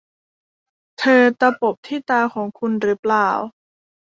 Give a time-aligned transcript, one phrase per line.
[0.99, 3.29] เธอตะปบที่ตาของคุณหรือเปล่า